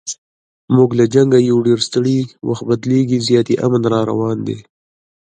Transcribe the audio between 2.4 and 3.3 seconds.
وخت بدلیږي